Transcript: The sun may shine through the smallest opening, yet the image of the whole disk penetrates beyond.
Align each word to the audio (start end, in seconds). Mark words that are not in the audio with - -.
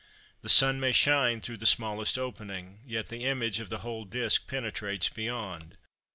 The 0.41 0.49
sun 0.49 0.79
may 0.79 0.93
shine 0.93 1.41
through 1.41 1.57
the 1.57 1.67
smallest 1.67 2.17
opening, 2.17 2.79
yet 2.87 3.09
the 3.09 3.23
image 3.23 3.59
of 3.59 3.69
the 3.69 3.81
whole 3.85 4.03
disk 4.05 4.47
penetrates 4.47 5.09
beyond. 5.09 5.77